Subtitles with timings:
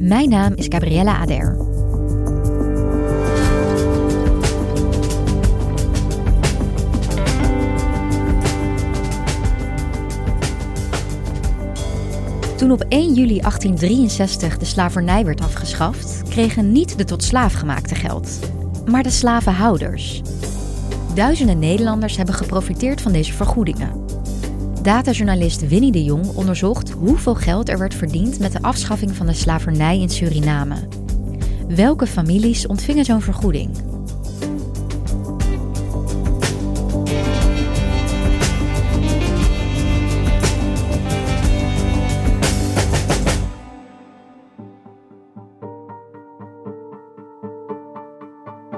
[0.00, 1.56] Mijn naam is Gabriella Ader.
[12.56, 17.94] Toen op 1 juli 1863 de slavernij werd afgeschaft, kregen niet de tot slaaf gemaakte
[17.94, 18.38] geld,
[18.86, 20.22] maar de slavenhouders.
[21.14, 24.07] Duizenden Nederlanders hebben geprofiteerd van deze vergoedingen.
[24.88, 29.32] Datajournalist Winnie de Jong onderzocht hoeveel geld er werd verdiend met de afschaffing van de
[29.32, 30.88] slavernij in Suriname.
[31.68, 33.70] Welke families ontvingen zo'n vergoeding?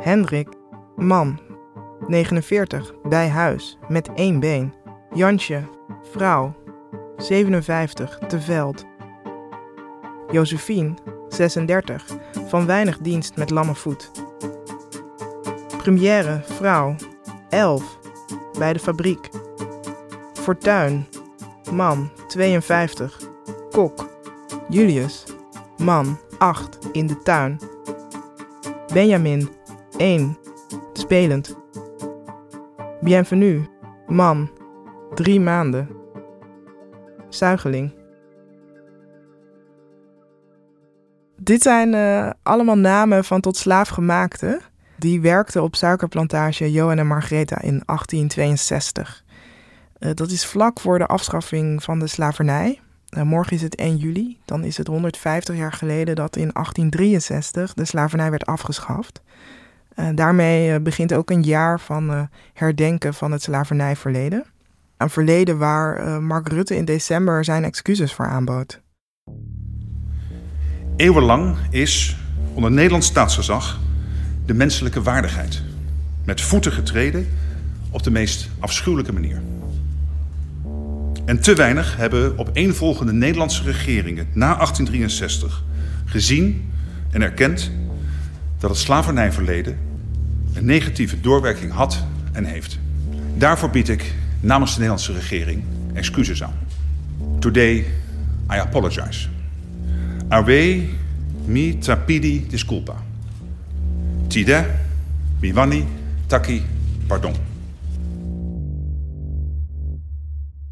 [0.00, 0.48] Hendrik,
[0.96, 1.40] man,
[2.06, 4.74] 49, bij huis, met één been.
[5.14, 5.62] Jansje,
[6.02, 6.54] vrouw,
[7.16, 8.86] 57, te veld.
[10.30, 10.94] Josephine,
[11.28, 12.06] 36,
[12.46, 14.10] van weinig dienst met lamme voet.
[15.76, 16.94] Première, vrouw,
[17.48, 17.98] 11,
[18.58, 19.28] bij de fabriek.
[20.32, 21.06] Fortuin,
[21.72, 23.20] man, 52,
[23.70, 24.08] kok.
[24.68, 25.24] Julius,
[25.76, 27.58] man, 8, in de tuin.
[28.92, 29.48] Benjamin,
[29.96, 30.38] 1,
[30.92, 31.58] spelend.
[33.00, 33.66] Bienvenue,
[34.06, 34.50] man,
[35.14, 35.88] 3 maanden.
[37.28, 37.92] Zuigeling.
[41.36, 44.60] Dit zijn uh, allemaal namen van tot slaafgemaakten.
[44.96, 49.24] Die werkten op suikerplantage Johan en Margaretha in 1862.
[49.98, 52.80] Uh, dat is vlak voor de afschaffing van de slavernij.
[53.16, 54.38] Uh, morgen is het 1 juli.
[54.44, 59.22] Dan is het 150 jaar geleden dat in 1863 de slavernij werd afgeschaft.
[60.14, 64.44] daarmee begint ook een jaar van herdenken van het slavernijverleden.
[65.00, 68.80] Een verleden waar Mark Rutte in december zijn excuses voor aanbood.
[70.96, 72.16] Eeuwenlang is
[72.54, 73.78] onder Nederlands staatsgezag
[74.46, 75.62] de menselijke waardigheid
[76.24, 77.28] met voeten getreden
[77.90, 79.42] op de meest afschuwelijke manier.
[81.24, 85.64] En te weinig hebben opeenvolgende Nederlandse regeringen na 1863
[86.04, 86.72] gezien
[87.10, 87.70] en erkend
[88.58, 89.78] dat het slavernijverleden
[90.52, 92.78] een negatieve doorwerking had en heeft.
[93.36, 95.62] Daarvoor bied ik namens de Nederlandse regering
[95.92, 96.54] excuses aan.
[97.38, 97.76] Today
[98.50, 99.28] I apologize.
[100.28, 100.88] Awe
[101.44, 102.96] mi trapidi disculpa.
[104.26, 104.66] Tide
[105.40, 105.84] miwani
[106.26, 106.62] taki
[107.06, 107.34] pardon.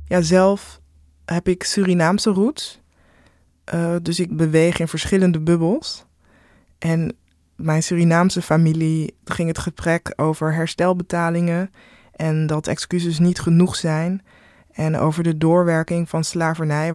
[0.05, 0.81] Ja, zelf
[1.25, 2.81] heb ik Surinaamse roots.
[3.75, 6.05] Uh, dus ik beweeg in verschillende bubbels.
[6.79, 7.17] En
[7.56, 11.71] mijn Surinaamse familie ging het gesprek over herstelbetalingen
[12.19, 14.23] en dat excuses niet genoeg zijn
[14.73, 16.95] en over de doorwerking van slavernij.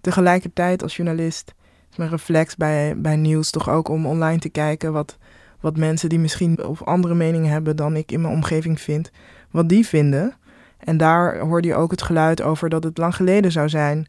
[0.00, 1.54] Tegelijkertijd als journalist
[1.90, 5.18] is mijn reflex bij, bij nieuws toch ook om online te kijken wat,
[5.60, 9.10] wat mensen die misschien of andere meningen hebben dan ik in mijn omgeving vind,
[9.50, 10.34] wat die vinden.
[10.78, 14.08] En daar hoorde je ook het geluid over dat het lang geleden zou zijn.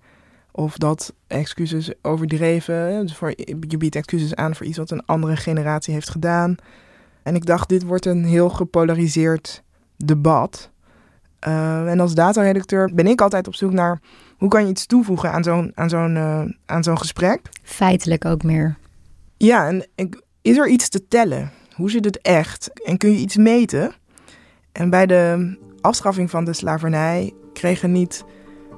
[0.52, 3.02] Of dat excuses overdreven.
[3.02, 3.34] Dus voor,
[3.68, 6.56] je biedt excuses aan voor iets wat een andere generatie heeft gedaan.
[7.24, 9.64] En ik dacht, dit wordt een heel gepolariseerd
[10.06, 10.72] debat.
[11.48, 14.00] Uh, en als dataredacteur ben ik altijd op zoek naar
[14.38, 17.42] hoe kan je iets toevoegen aan zo'n, aan zo'n, uh, aan zo'n gesprek.
[17.64, 18.78] Feitelijk ook meer.
[19.38, 19.88] Ja, en
[20.42, 21.52] is er iets te tellen?
[21.76, 22.72] Hoe zit het echt?
[22.84, 23.92] En kun je iets meten?
[24.72, 28.24] En bij de afschaffing van de slavernij kregen niet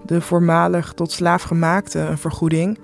[0.06, 2.80] de voormalig tot slaafgemaakte een vergoeding,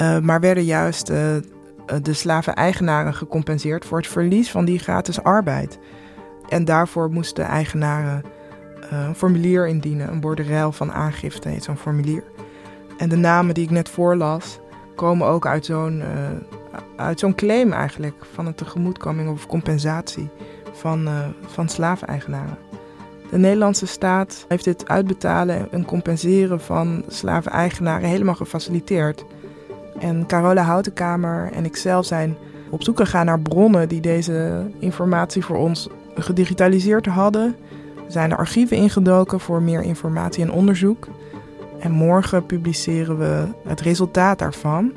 [0.00, 5.78] uh, maar werden juist de slaven-eigenaren gecompenseerd voor het verlies van die gratis arbeid.
[6.50, 8.24] En daarvoor moesten eigenaren
[8.92, 12.22] uh, een formulier indienen, een borderel van aangifte heet zo'n formulier.
[12.98, 14.60] En de namen die ik net voorlas,
[14.94, 16.02] komen ook uit zo'n,
[17.14, 20.28] zo'n claim eigenlijk van een tegemoetkoming of compensatie
[20.72, 21.08] van,
[21.46, 22.58] van slaveneigenaren.
[23.30, 29.24] De Nederlandse staat heeft dit uitbetalen en compenseren van slaven-eigenaren helemaal gefaciliteerd.
[29.98, 32.36] En Carola Houtenkamer en ikzelf zijn
[32.70, 35.88] op zoek gegaan naar bronnen die deze informatie voor ons
[36.22, 37.56] gedigitaliseerd hadden.
[38.08, 41.08] Zijn de archieven ingedoken voor meer informatie en onderzoek.
[41.78, 44.92] En morgen publiceren we het resultaat daarvan.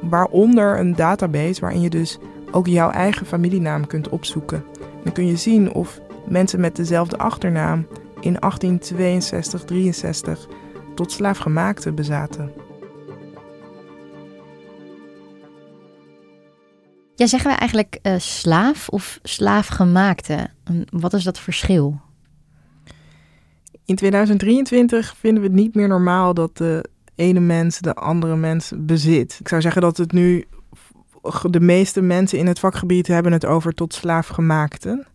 [0.00, 2.18] Waaronder een database waarin je dus
[2.50, 4.64] ook jouw eigen familienaam kunt opzoeken.
[5.04, 7.86] Dan kun je zien of mensen met dezelfde achternaam
[8.20, 10.48] in 1862, 63
[10.94, 12.52] tot slaafgemaakte bezaten.
[17.22, 20.48] Ja, zeggen we eigenlijk uh, slaaf of slaafgemaakte?
[20.90, 22.00] Wat is dat verschil?
[23.84, 26.84] In 2023 vinden we het niet meer normaal dat de
[27.14, 29.36] ene mens de andere mens bezit.
[29.40, 30.44] Ik zou zeggen dat het nu
[31.50, 35.06] de meeste mensen in het vakgebied hebben het over tot slaafgemaakten.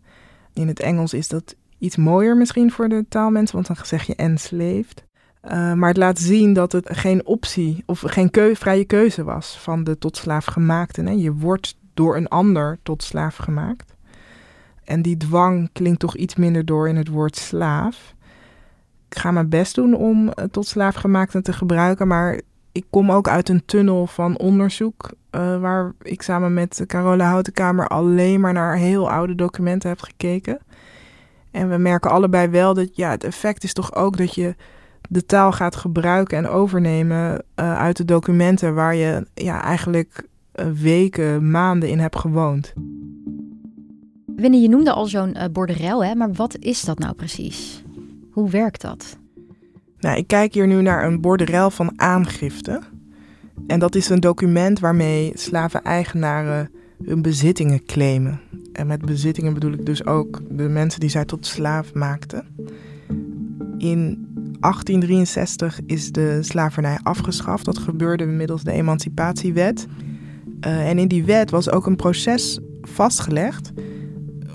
[0.53, 4.15] In het Engels is dat iets mooier misschien voor de taalmensen, want dan zeg je
[4.15, 5.05] enslaved.
[5.43, 9.57] Uh, maar het laat zien dat het geen optie of geen keu vrije keuze was
[9.57, 11.19] van de tot slaaf gemaakten.
[11.19, 13.95] Je wordt door een ander tot slaaf gemaakt.
[14.83, 18.15] En die dwang klinkt toch iets minder door in het woord slaaf.
[19.09, 22.41] Ik ga mijn best doen om tot slaafgemaakten te gebruiken, maar
[22.71, 25.11] ik kom ook uit een tunnel van onderzoek.
[25.31, 30.59] Uh, waar ik samen met Carola Houtenkamer alleen maar naar heel oude documenten heb gekeken.
[31.51, 34.55] En we merken allebei wel dat ja, het effect is toch ook dat je
[35.09, 40.27] de taal gaat gebruiken en overnemen uh, uit de documenten waar je ja, eigenlijk
[40.81, 42.73] weken, maanden in hebt gewoond.
[44.35, 46.15] Winnie, je noemde al zo'n uh, borderel, hè?
[46.15, 47.83] maar wat is dat nou precies?
[48.31, 49.17] Hoe werkt dat?
[49.99, 52.81] Nou, ik kijk hier nu naar een borderel van aangifte.
[53.67, 56.69] En dat is een document waarmee slaven-eigenaren
[57.03, 58.39] hun bezittingen claimen.
[58.73, 62.45] En met bezittingen bedoel ik dus ook de mensen die zij tot slaaf maakten.
[63.77, 64.27] In
[64.59, 67.65] 1863 is de slavernij afgeschaft.
[67.65, 69.87] Dat gebeurde middels de Emancipatiewet.
[70.59, 73.71] Uh, en in die wet was ook een proces vastgelegd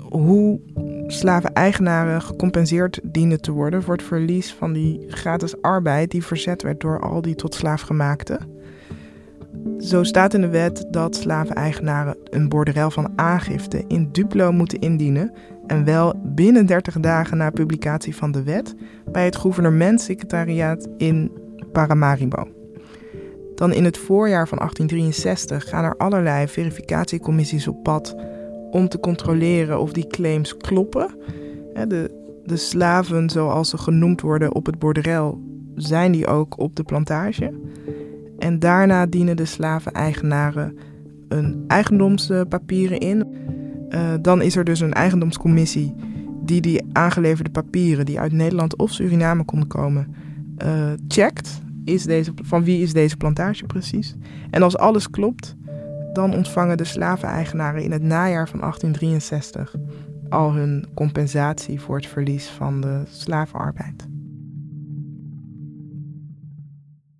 [0.09, 0.59] hoe
[1.07, 6.79] slaven-eigenaren gecompenseerd dienen te worden voor het verlies van die gratis arbeid die verzet werd
[6.79, 8.51] door al die tot slaafgemaakten.
[9.79, 15.31] Zo staat in de wet dat slaven-eigenaren een borderel van aangifte in duplo moeten indienen
[15.67, 18.75] en wel binnen 30 dagen na publicatie van de wet
[19.11, 21.31] bij het gouvernementssecretariaat in
[21.71, 22.62] Paramaribo.
[23.55, 28.15] Dan in het voorjaar van 1863 gaan er allerlei verificatiecommissies op pad
[28.71, 31.15] om te controleren of die claims kloppen.
[31.87, 35.41] De, de slaven, zoals ze genoemd worden op het borderel,
[35.75, 37.53] zijn die ook op de plantage.
[38.39, 40.77] En daarna dienen de slaven-eigenaren
[41.27, 43.27] een eigendomspapieren in.
[43.89, 45.95] Uh, dan is er dus een eigendomscommissie
[46.45, 50.15] die die aangeleverde papieren, die uit Nederland of Suriname konden komen,
[50.65, 51.61] uh, checkt.
[51.85, 54.15] Is deze, van wie is deze plantage precies?
[54.49, 55.55] En als alles klopt,
[56.13, 59.75] dan ontvangen de slaveneigenaren in het najaar van 1863
[60.29, 64.07] al hun compensatie voor het verlies van de slavenarbeid.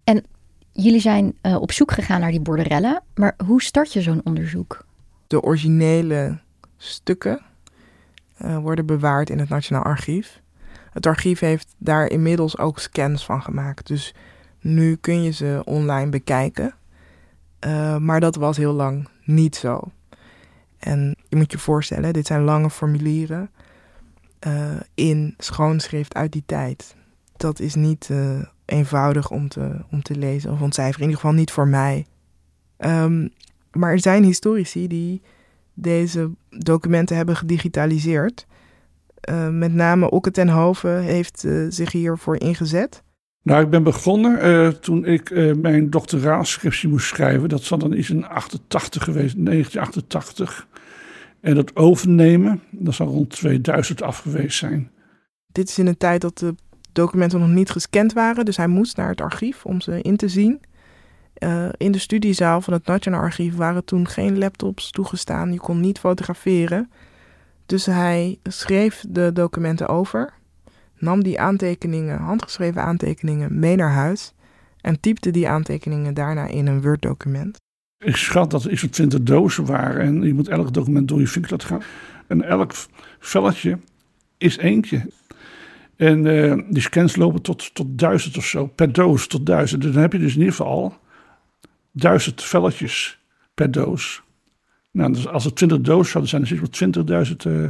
[0.03, 0.23] En
[0.71, 4.85] jullie zijn uh, op zoek gegaan naar die borderellen, maar hoe start je zo'n onderzoek?
[5.27, 6.39] De originele
[6.77, 7.41] stukken
[8.41, 10.41] uh, worden bewaard in het Nationaal Archief.
[10.91, 14.13] Het archief heeft daar inmiddels ook scans van gemaakt, dus
[14.63, 16.73] nu kun je ze online bekijken.
[17.65, 19.91] Uh, maar dat was heel lang niet zo.
[20.79, 23.49] En je moet je voorstellen, dit zijn lange formulieren
[24.47, 26.95] uh, in schoonschrift uit die tijd.
[27.37, 31.01] Dat is niet uh, eenvoudig om te, om te lezen of ontcijferen.
[31.01, 32.05] In ieder geval niet voor mij.
[32.77, 33.29] Um,
[33.71, 35.21] maar er zijn historici die
[35.73, 38.47] deze documenten hebben gedigitaliseerd.
[39.51, 43.03] Met name Okke ten Hove heeft zich hiervoor ingezet.
[43.43, 47.49] Nou, ik ben begonnen uh, toen ik uh, mijn doctoraalscriptie moest schrijven.
[47.49, 50.67] Dat zal dan iets in 88 geweest, 1988.
[51.41, 54.91] En dat overnemen, dat zal rond 2000 af geweest zijn.
[55.51, 56.55] Dit is in een tijd dat de
[56.91, 58.45] documenten nog niet gescand waren.
[58.45, 60.61] Dus hij moest naar het archief om ze in te zien.
[61.43, 65.51] Uh, in de studiezaal van het Nationaal Archief waren toen geen laptops toegestaan.
[65.51, 66.91] Je kon niet fotograferen.
[67.65, 70.33] Dus hij schreef de documenten over
[71.03, 74.33] nam die aantekeningen, handgeschreven aantekeningen, mee naar huis
[74.81, 77.61] en typte die aantekeningen daarna in een Word-document.
[77.97, 81.19] Ik schat dat er iets van 20 dozen waren en je moet elk document door
[81.19, 81.81] je vingers laten gaan.
[82.27, 82.73] En elk
[83.19, 83.79] velletje
[84.37, 85.11] is eentje.
[85.95, 89.81] En uh, die scans lopen tot, tot duizend of zo, per doos tot duizend.
[89.81, 90.97] Dus dan heb je dus in ieder geval
[91.91, 93.19] duizend velletjes
[93.53, 94.23] per doos.
[94.91, 97.69] Nou, dus als er 20 dozen zouden zijn, dan zit er 20.000 uh,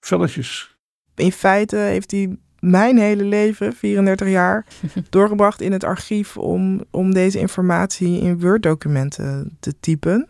[0.00, 0.77] velletjes
[1.18, 4.66] in feite heeft hij mijn hele leven, 34 jaar,
[5.10, 10.28] doorgebracht in het archief om, om deze informatie in Word-documenten te typen.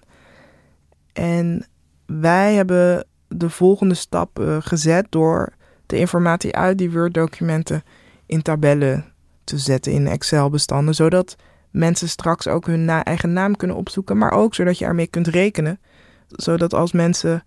[1.13, 1.67] En
[2.07, 5.53] wij hebben de volgende stap uh, gezet door
[5.87, 7.83] de informatie uit die Word-documenten
[8.27, 9.05] in tabellen
[9.45, 11.37] te zetten in Excel-bestanden, zodat
[11.71, 15.27] mensen straks ook hun na eigen naam kunnen opzoeken, maar ook zodat je ermee kunt
[15.27, 15.81] rekenen.
[16.29, 17.45] Zodat als mensen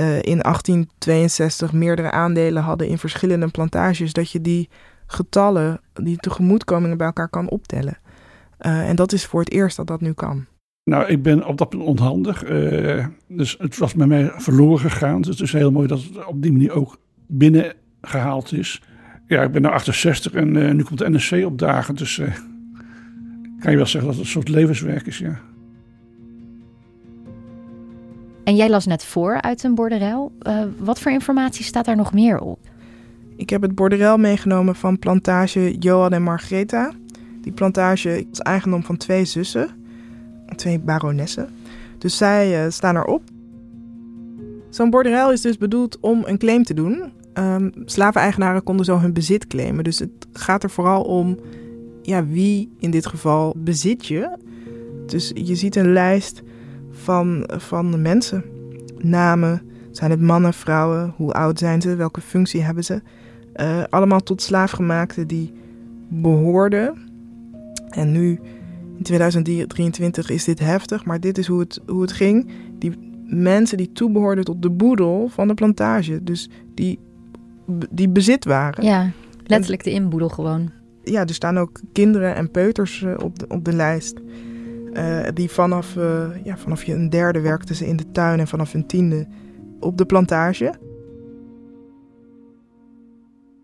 [0.00, 4.68] uh, in 1862 meerdere aandelen hadden in verschillende plantages, dat je die
[5.06, 7.98] getallen, die tegemoetkomingen bij elkaar kan optellen.
[8.60, 10.46] Uh, en dat is voor het eerst dat dat nu kan.
[10.84, 12.50] Nou, ik ben op dat punt onhandig.
[12.50, 15.20] Uh, dus het was met mij verloren gegaan.
[15.20, 18.82] Dus het is heel mooi dat het op die manier ook binnengehaald is.
[19.26, 21.94] Ja, ik ben nu 68 en nu komt de NSC opdagen.
[21.94, 22.20] Dus
[23.60, 25.40] kan je wel zeggen dat het een soort levenswerk is, ja.
[28.48, 30.32] En jij las net voor uit een borderel.
[30.42, 32.58] Uh, wat voor informatie staat daar nog meer op?
[33.36, 36.92] Ik heb het borderel meegenomen van plantage Johan en Margreta.
[37.42, 39.68] Die plantage is eigendom van twee zussen,
[40.56, 41.48] twee baronessen.
[41.98, 43.22] Dus zij uh, staan erop.
[44.70, 47.12] Zo'n borderel is dus bedoeld om een claim te doen.
[47.34, 49.84] Um, slaveneigenaren konden zo hun bezit claimen.
[49.84, 51.38] Dus het gaat er vooral om
[52.02, 54.36] ja, wie in dit geval bezit je.
[55.06, 56.42] Dus je ziet een lijst
[56.98, 58.44] van, van de mensen.
[58.98, 63.02] Namen, zijn het mannen, vrouwen, hoe oud zijn ze, welke functie hebben ze.
[63.56, 65.52] Uh, allemaal tot slaafgemaakten die
[66.08, 66.98] behoorden.
[67.88, 68.40] En nu,
[68.96, 72.50] in 2023, is dit heftig, maar dit is hoe het, hoe het ging.
[72.78, 72.92] Die
[73.24, 76.24] mensen die toebehoorden tot de boedel van de plantage.
[76.24, 76.98] Dus die,
[77.90, 78.84] die bezit waren.
[78.84, 79.10] Ja,
[79.44, 80.70] letterlijk de inboedel gewoon.
[81.04, 84.20] Ja, er staan ook kinderen en peuters eh, op de, op de lijst.
[84.92, 88.48] Uh, die vanaf, uh, ja, vanaf je een derde werkten ze in de tuin en
[88.48, 89.26] vanaf een tiende
[89.80, 90.74] op de plantage.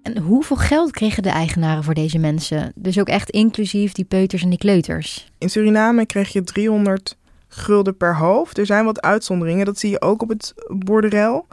[0.03, 2.73] En hoeveel geld kregen de eigenaren voor deze mensen?
[2.75, 5.33] Dus ook echt inclusief die peuters en die kleuters?
[5.39, 7.17] In Suriname kreeg je 300
[7.49, 8.59] gulden per hoofd.
[8.59, 11.47] Er zijn wat uitzonderingen, dat zie je ook op het borderel.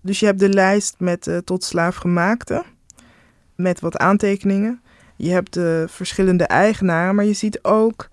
[0.00, 2.64] Dus je hebt de lijst met uh, tot slaafgemaakte,
[3.54, 4.80] met wat aantekeningen.
[5.16, 8.08] Je hebt de verschillende eigenaren, maar je ziet ook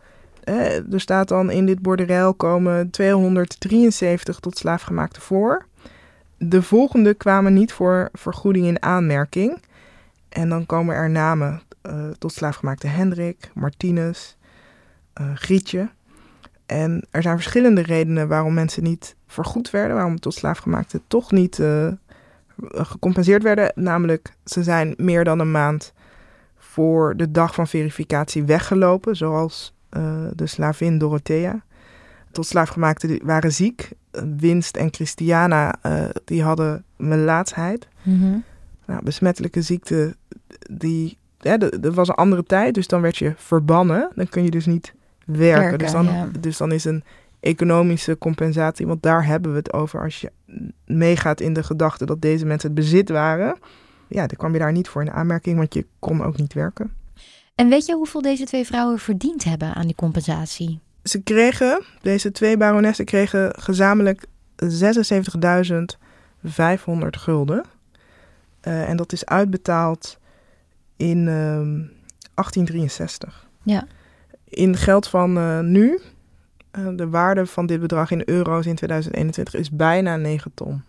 [0.46, 5.66] er staat dan in dit borderel komen 273 tot slaafgemaakte voor.
[6.38, 9.64] De volgende kwamen niet voor vergoeding in aanmerking.
[10.30, 14.36] En dan komen er namen uh, tot slaafgemaakte Hendrik, Martinez,
[15.22, 15.90] uh, Grietje.
[16.66, 21.58] En er zijn verschillende redenen waarom mensen niet vergoed werden, waarom tot slaafgemaakte toch niet
[21.58, 21.88] uh,
[22.62, 23.72] gecompenseerd werden.
[23.76, 25.94] Namelijk, ze zijn meer dan een maand
[26.58, 29.75] voor de dag van verificatie weggelopen, zoals
[30.36, 31.64] de slavin Dorothea.
[32.32, 33.90] Tot slaafgemaakten waren ziek.
[34.38, 37.88] Winst en Christiana uh, die hadden melaatsheid.
[38.04, 38.44] Mm -hmm.
[38.86, 40.16] nou, besmettelijke ziekte,
[40.72, 44.12] die, ja, er was een andere tijd, dus dan werd je verbannen.
[44.16, 44.94] Dan kun je dus niet
[45.26, 45.60] werken.
[45.60, 46.28] werken dus, dan, ja.
[46.40, 47.04] dus dan is een
[47.40, 50.02] economische compensatie, want daar hebben we het over.
[50.02, 50.32] Als je
[50.86, 53.58] meegaat in de gedachte dat deze mensen het bezit waren,
[54.08, 56.92] ja, dan kwam je daar niet voor in aanmerking, want je kon ook niet werken.
[57.56, 60.80] En weet je hoeveel deze twee vrouwen verdiend hebben aan die compensatie?
[61.04, 64.26] Ze kregen, deze twee baronessen kregen gezamenlijk
[64.64, 64.68] 76.500
[67.10, 67.64] gulden.
[68.68, 70.18] Uh, en dat is uitbetaald
[70.96, 73.48] in uh, 1863.
[73.64, 73.88] Ja.
[74.44, 76.00] In geld van uh, nu,
[76.80, 80.84] uh, de waarde van dit bedrag in euro's in 2021 is bijna 9 ton.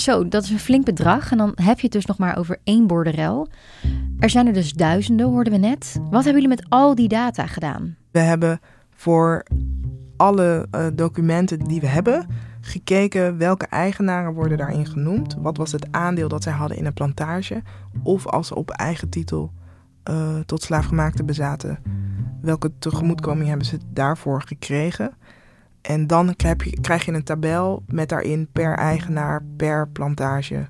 [0.00, 1.30] Zo, dat is een flink bedrag.
[1.30, 3.48] En dan heb je het dus nog maar over één borderel.
[4.18, 6.00] Er zijn er dus duizenden, hoorden we net.
[6.10, 7.96] Wat hebben jullie met al die data gedaan?
[8.10, 8.60] We hebben
[8.94, 9.44] voor
[10.16, 12.26] alle uh, documenten die we hebben
[12.60, 15.36] gekeken welke eigenaren worden daarin genoemd.
[15.38, 17.62] Wat was het aandeel dat zij hadden in een plantage?
[18.02, 19.52] Of als ze op eigen titel
[20.10, 21.78] uh, tot slaafgemaakte bezaten,
[22.42, 25.12] welke tegemoetkoming hebben ze daarvoor gekregen?
[25.80, 30.68] En dan krijg je, krijg je een tabel met daarin per eigenaar, per plantage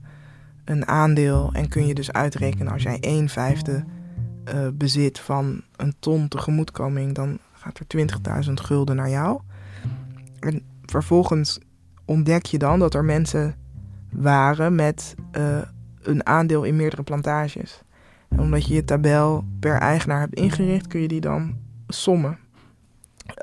[0.64, 1.50] een aandeel.
[1.52, 3.84] En kun je dus uitrekenen als jij 1 vijfde
[4.54, 8.06] uh, bezit van een ton tegemoetkoming, dan gaat er
[8.46, 9.40] 20.000 gulden naar jou.
[10.40, 11.58] En vervolgens
[12.04, 13.54] ontdek je dan dat er mensen
[14.12, 15.58] waren met uh,
[16.02, 17.82] een aandeel in meerdere plantages.
[18.28, 21.56] En omdat je je tabel per eigenaar hebt ingericht, kun je die dan
[21.88, 22.38] sommen.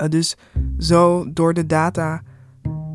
[0.01, 0.35] Uh, dus
[0.77, 2.21] zo door de data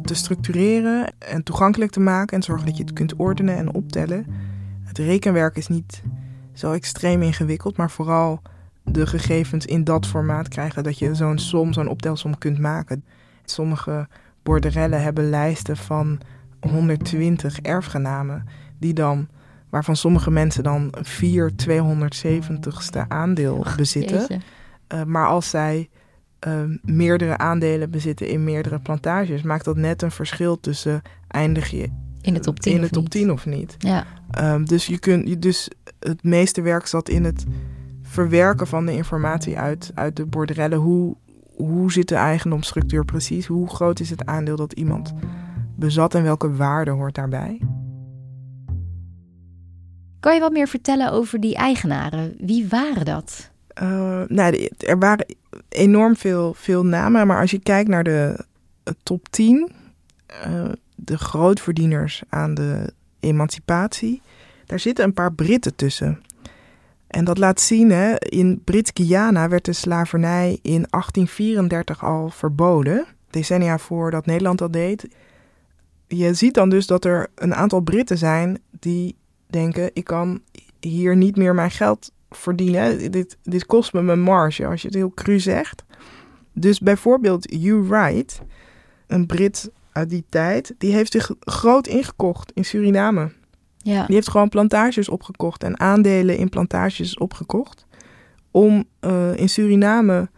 [0.02, 4.26] te structureren en toegankelijk te maken en zorgen dat je het kunt ordenen en optellen.
[4.82, 6.02] Het rekenwerk is niet
[6.52, 8.42] zo extreem ingewikkeld, maar vooral
[8.84, 13.04] de gegevens in dat formaat krijgen dat je zo'n som, zo'n optelsom kunt maken.
[13.44, 14.08] Sommige
[14.42, 16.20] borderellen hebben lijsten van
[16.60, 18.44] 120 erfgenamen,
[18.78, 19.28] die dan,
[19.70, 24.42] waarvan sommige mensen dan 4 270ste aandeel bezitten.
[24.94, 25.88] Uh, maar als zij
[26.46, 31.88] uh, meerdere aandelen bezitten in meerdere plantages, maakt dat net een verschil tussen eindig je
[32.22, 33.76] in de top 10, in de top 10 of niet.
[33.78, 34.06] Ja.
[34.40, 37.44] Um, dus, je kunt, dus het meeste werk zat in het
[38.02, 40.78] verwerken van de informatie uit, uit de borderellen.
[40.78, 41.16] Hoe,
[41.56, 43.46] hoe zit de eigendomsstructuur precies?
[43.46, 45.12] Hoe groot is het aandeel dat iemand
[45.76, 47.60] bezat en welke waarde hoort daarbij?
[50.20, 52.34] Kan je wat meer vertellen over die eigenaren?
[52.38, 53.50] Wie waren dat?
[53.82, 55.26] Uh, nou, er waren
[55.68, 58.44] enorm veel, veel namen, maar als je kijkt naar de
[59.02, 59.70] top 10,
[60.46, 64.22] uh, de grootverdieners aan de emancipatie,
[64.66, 66.22] daar zitten een paar Britten tussen.
[67.06, 73.78] En dat laat zien, hè, in Brits-Guyana werd de slavernij in 1834 al verboden, decennia
[73.78, 75.08] voordat Nederland dat deed.
[76.06, 79.16] Je ziet dan dus dat er een aantal Britten zijn die
[79.46, 80.40] denken: ik kan
[80.80, 83.10] hier niet meer mijn geld verdienen.
[83.10, 85.84] Dit, dit kost me mijn marge, als je het heel cru zegt.
[86.52, 88.40] Dus bijvoorbeeld Hugh Wright,
[89.06, 93.32] een Brit uit die tijd, die heeft zich groot ingekocht in Suriname.
[93.78, 94.06] Ja.
[94.06, 97.86] Die heeft gewoon plantages opgekocht en aandelen in plantages opgekocht.
[98.50, 100.30] Om uh, in Suriname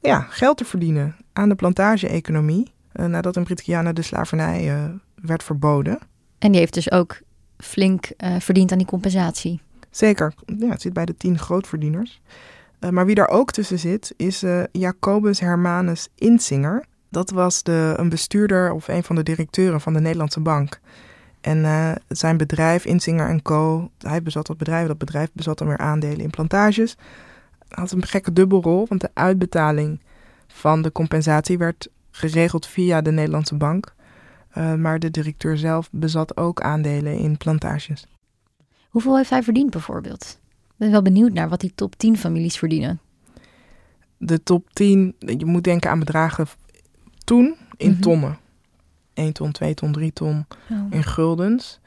[0.00, 2.72] ja, geld te verdienen aan de plantage-economie.
[2.92, 5.98] Uh, nadat in Brit-Guyana de slavernij uh, werd verboden.
[6.38, 7.20] En die heeft dus ook
[7.56, 9.60] flink verdiend aan die compensatie.
[9.94, 12.20] Zeker, ja, het zit bij de tien grootverdieners.
[12.90, 16.84] maar wie daar ook tussen zit, is Jacobus Hermanus Insinger.
[17.08, 20.80] Dat was de, een bestuurder of een van de directeuren van de Nederlandse Bank.
[21.40, 25.78] En uh, zijn bedrijf, Insinger Co., hij bezat dat bedrijf, dat bedrijf bezat dan weer
[25.78, 26.96] aandelen in plantages.
[27.68, 30.00] Had een gekke dubbelrol, want de uitbetaling
[30.46, 33.94] van de compensatie werd geregeld via de Nederlandse bank.
[34.76, 38.06] Maar de directeur zelf bezat ook aandelen in plantages.
[38.94, 40.38] Hoeveel heeft hij verdiend bijvoorbeeld?
[40.48, 43.00] Ik ben wel benieuwd naar wat die top 10 families verdienen.
[44.16, 46.46] De top 10, je moet denken aan bedragen
[47.24, 48.02] toen in mm -hmm.
[48.02, 48.38] tonnen.
[49.14, 50.78] 1 ton, 2 ton, 3 ton oh.
[50.90, 51.80] in guldens.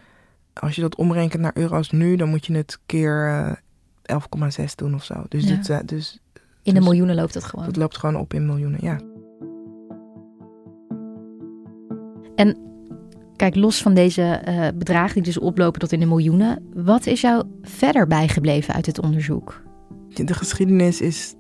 [0.54, 4.20] Als je dat omrekent naar euro's nu, dan moet je het keer uh,
[4.60, 5.24] 11,6 doen of zo.
[5.30, 5.56] Dus, ja.
[5.56, 6.20] dit, uh, dus
[6.64, 7.66] in de dus, miljoenen loopt het gewoon.
[7.66, 9.00] Het loopt gewoon op in miljoenen, ja.
[12.36, 12.58] En
[13.38, 17.22] kijk, los van deze uh, bedragen die dus oplopen tot in de miljoenen, wat is
[17.22, 19.62] jou verder bijgebleven uit het onderzoek?
[20.14, 21.36] De geschiedenis is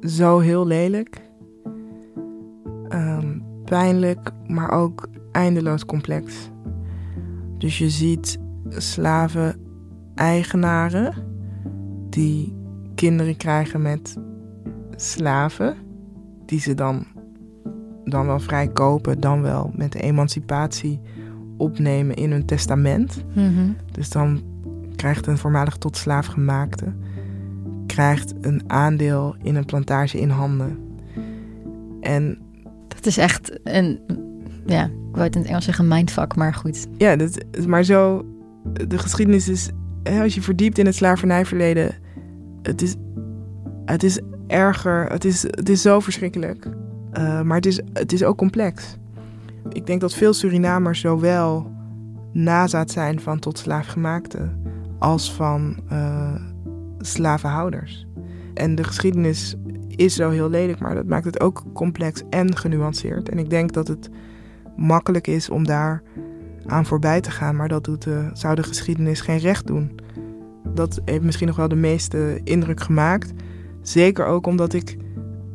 [0.00, 1.30] zo heel lelijk.
[2.88, 6.50] Um, pijnlijk, maar ook eindeloos complex.
[7.58, 11.14] Dus je ziet slaven-eigenaren
[12.10, 12.54] die
[12.94, 14.16] kinderen krijgen met
[14.96, 15.76] slaven,
[16.46, 17.06] die ze dan,
[18.04, 21.00] dan wel vrij kopen, dan wel met de emancipatie
[21.56, 23.24] opnemen in hun testament.
[23.34, 23.76] Mm-hmm.
[23.92, 24.42] Dus dan
[24.96, 26.92] krijgt een voormalig tot slaaf gemaakte
[27.92, 30.78] krijgt een aandeel in een plantage in handen.
[32.00, 32.38] En
[32.94, 34.00] het is echt een,
[34.66, 36.86] ja, ik wou het in het Engels zeggen mindfuck, maar goed.
[36.96, 38.24] Ja, dat, maar zo,
[38.88, 39.70] de geschiedenis is,
[40.20, 41.94] als je verdiept in het slavernijverleden,
[42.62, 42.94] het is,
[43.84, 46.66] het is erger, het is, het is zo verschrikkelijk.
[47.18, 48.96] Uh, maar het is, het is ook complex.
[49.68, 51.70] Ik denk dat veel Surinamers zowel
[52.32, 54.50] nazaat zijn van tot slaafgemaakte
[54.98, 56.34] als van uh,
[56.98, 58.06] slavenhouders.
[58.54, 59.54] En de geschiedenis
[59.88, 63.28] is zo heel lelijk, maar dat maakt het ook complex en genuanceerd.
[63.28, 64.10] En ik denk dat het
[64.76, 66.02] makkelijk is om daar
[66.66, 70.00] aan voorbij te gaan, maar dat doet zou de geschiedenis geen recht doen.
[70.74, 73.32] Dat heeft misschien nog wel de meeste indruk gemaakt.
[73.82, 74.96] Zeker ook omdat ik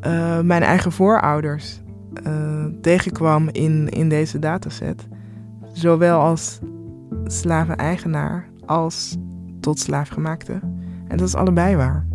[0.06, 1.80] uh, mijn eigen voorouders
[2.26, 5.08] uh, tegenkwam in, in deze dataset.
[5.72, 6.58] Zowel als
[7.24, 9.16] slaven-eigenaar als
[9.60, 10.60] tot slaafgemaakte.
[11.08, 12.06] En dat is allebei waar.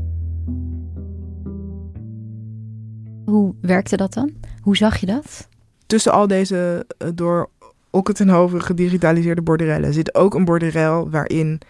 [3.25, 4.31] Hoe werkte dat dan?
[4.61, 5.47] Hoe zag je dat?
[5.85, 7.49] Tussen al deze uh, door
[7.89, 11.61] Okketenhoven gedigitaliseerde borderellen zit ook een borderel waarin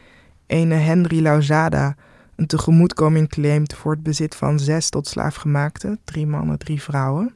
[0.46, 1.96] ene Henry Lauzada
[2.36, 7.36] een tegemoetkoming claimt voor het bezit van zes tot slaafgemaakte, drie mannen, drie vrouwen.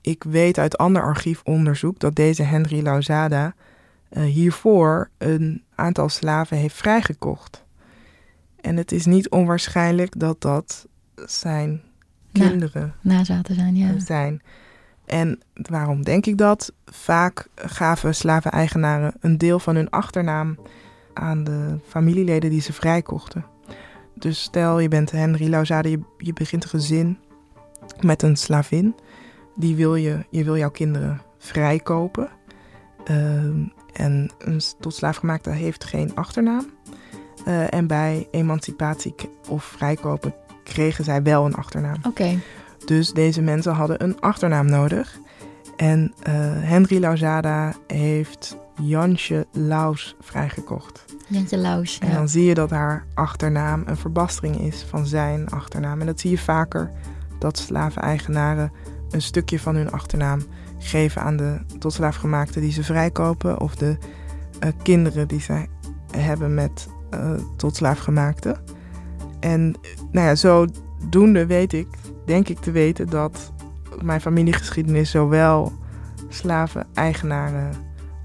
[0.00, 3.54] Ik weet uit ander archiefonderzoek dat deze Henry Lauzada
[4.12, 7.64] uh, hiervoor een aantal slaven heeft vrijgekocht.
[8.60, 10.86] En het is niet onwaarschijnlijk dat dat
[11.26, 11.82] zijn
[12.32, 13.76] kinderen nazaten zijn.
[13.76, 13.98] Ja.
[13.98, 14.42] zijn.
[15.06, 16.72] En waarom denk ik dat?
[16.84, 20.58] Vaak gaven slaven-eigenaren een deel van hun achternaam
[21.16, 23.44] aan de familieleden die ze vrijkochten.
[24.14, 27.18] Dus stel je bent Henry Lauzade, je, je begint een gezin
[28.00, 28.94] met een slavin.
[29.54, 32.28] Die wil je, je wil jouw kinderen vrijkopen.
[33.10, 33.16] Uh,
[33.92, 36.66] en een tot slaafgemaakte heeft geen achternaam.
[37.48, 39.14] Uh, en bij emancipatie
[39.48, 41.96] of vrijkopen kregen zij wel een achternaam.
[42.06, 42.38] Oké.
[42.84, 45.18] Dus deze mensen hadden een achternaam nodig.
[45.76, 51.04] En uh, Henry Lauzada heeft Jansje Laus vrijgekocht.
[51.28, 56.00] Jantje Laus, En dan zie je dat haar achternaam een verbastering is van zijn achternaam.
[56.00, 56.90] En dat zie je vaker,
[57.38, 58.72] dat slaveneigenaren
[59.10, 60.42] een stukje van hun achternaam
[60.78, 63.60] geven aan de tot slaafgemaakten die ze vrijkopen.
[63.60, 63.96] Of de
[64.58, 65.68] eh, kinderen die zij
[66.10, 68.56] hebben met eh, tot slaafgemaakten.
[69.40, 69.74] En
[70.10, 71.88] nou ja, zodoende weet ik,
[72.26, 73.52] denk ik te weten, dat
[74.02, 75.72] mijn familiegeschiedenis zowel
[76.28, 77.72] slaven-eigenaren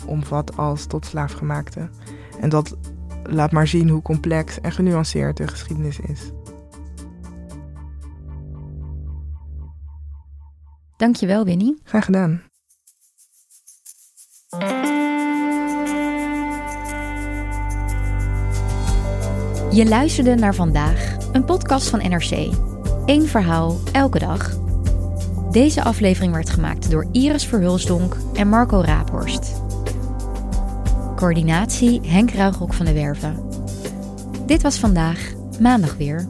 [0.05, 1.91] omvat als tot slaafgemaakten.
[2.39, 2.77] En dat
[3.23, 6.31] laat maar zien hoe complex en genuanceerd de geschiedenis is.
[10.97, 11.79] Dankjewel, Winnie.
[11.83, 12.41] Graag gedaan.
[19.71, 22.53] Je luisterde naar vandaag, een podcast van NRC.
[23.05, 24.59] Eén verhaal, elke dag.
[25.51, 29.70] Deze aflevering werd gemaakt door Iris Verhulsdonk en Marco Raaphorst.
[31.21, 33.49] Coördinatie Henk Ruigrok van de Werven.
[34.45, 36.27] Dit was vandaag, maandag weer.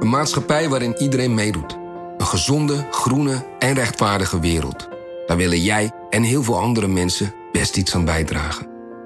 [0.00, 1.78] Een maatschappij waarin iedereen meedoet.
[2.18, 4.88] Een gezonde, groene en rechtvaardige wereld.
[5.26, 8.73] Daar willen jij en heel veel andere mensen best iets aan bijdragen.